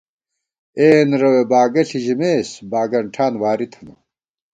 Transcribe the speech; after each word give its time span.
اېن 0.79 1.09
رَوے 1.21 1.43
باگہ 1.51 1.81
ݪِی 1.87 1.99
ژِمېس، 2.05 2.49
باگن 2.71 3.05
ٹھان 3.13 3.33
واری 3.41 3.67
تھنہ 3.71 3.93